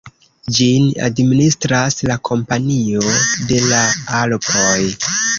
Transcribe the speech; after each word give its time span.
Ĝin 0.59 0.85
administras 1.07 1.97
la 2.11 2.15
Kompanio 2.29 3.03
de 3.51 3.59
la 3.73 3.83
Alpoj. 4.21 4.79